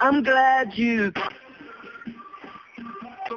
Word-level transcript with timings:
I'm 0.00 0.22
glad 0.22 0.78
you 0.78 1.12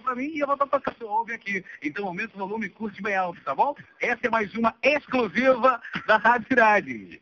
pra 0.05 0.15
mim 0.15 0.31
e 0.33 0.39
eu 0.39 0.47
vou 0.47 0.55
tocar 0.55 0.79
que 0.79 0.97
você 0.97 1.03
ouve 1.03 1.33
aqui. 1.33 1.65
Então 1.81 2.05
aumenta 2.05 2.35
o 2.35 2.39
volume 2.39 2.67
e 2.67 2.69
curte 2.69 3.01
bem 3.01 3.15
alto, 3.15 3.41
tá 3.41 3.55
bom? 3.55 3.75
Essa 3.99 4.27
é 4.27 4.29
mais 4.29 4.53
uma 4.53 4.73
exclusiva 4.83 5.81
da 6.07 6.17
Rádio 6.17 6.47
Cidade. 6.47 7.21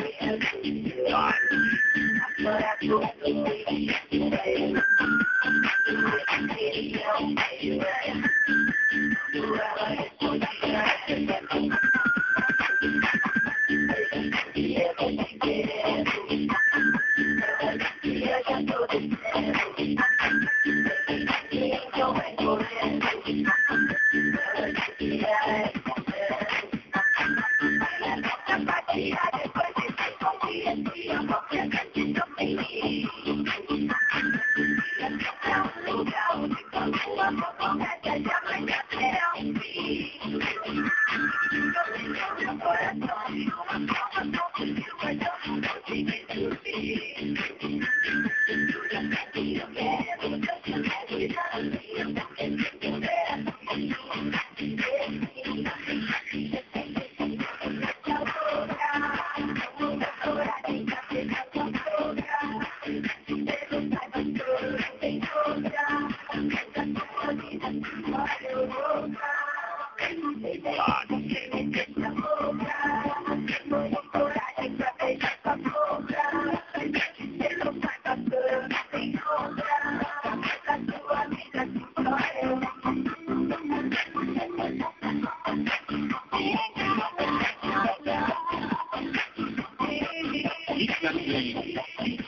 Yeah. 28.93 29.50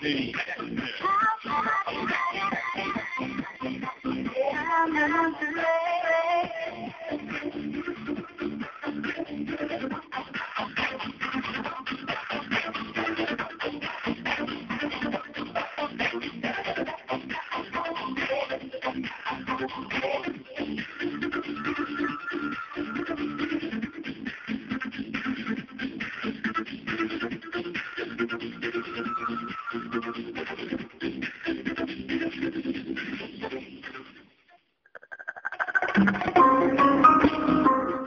City. 0.03 0.62
I'm 4.83 4.97
in 4.97 5.11
Monterey. 5.11 6.51